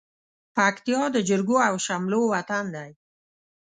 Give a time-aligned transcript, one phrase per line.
[0.55, 2.89] پکتيا د جرګو او شملو وطن دى.